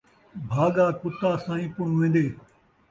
[0.49, 2.25] بھاڳا کتا سئیں پݨوین٘دے